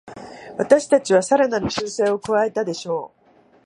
[0.57, 3.21] 私たちはさらなる修正を加えたでしょう